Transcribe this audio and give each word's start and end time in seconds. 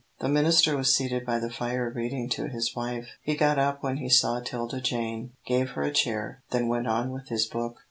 The 0.19 0.27
minister 0.29 0.75
was 0.75 0.95
seated 0.95 1.27
by 1.27 1.37
the 1.37 1.51
fire 1.51 1.87
reading 1.95 2.27
to 2.29 2.47
his 2.47 2.75
wife. 2.75 3.07
He 3.21 3.35
got 3.35 3.59
up 3.59 3.83
when 3.83 3.97
he 3.97 4.09
saw 4.09 4.39
'Tilda 4.39 4.81
Jane, 4.81 5.33
gave 5.45 5.69
her 5.75 5.83
a 5.83 5.93
chair, 5.93 6.41
then 6.49 6.67
went 6.67 6.87
on 6.87 7.11
with 7.11 7.27
his 7.29 7.45
book. 7.45 7.75